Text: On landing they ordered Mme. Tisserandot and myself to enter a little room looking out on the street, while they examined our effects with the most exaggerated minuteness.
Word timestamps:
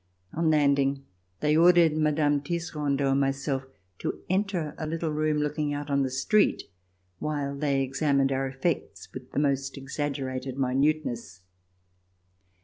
On 0.33 0.49
landing 0.49 1.05
they 1.41 1.55
ordered 1.55 1.93
Mme. 1.95 2.39
Tisserandot 2.39 3.11
and 3.11 3.19
myself 3.21 3.65
to 3.99 4.23
enter 4.31 4.73
a 4.79 4.87
little 4.87 5.11
room 5.11 5.37
looking 5.37 5.75
out 5.75 5.91
on 5.91 6.01
the 6.01 6.09
street, 6.09 6.63
while 7.19 7.55
they 7.55 7.83
examined 7.83 8.31
our 8.31 8.47
effects 8.47 9.07
with 9.13 9.31
the 9.31 9.37
most 9.37 9.77
exaggerated 9.77 10.57
minuteness. 10.57 11.41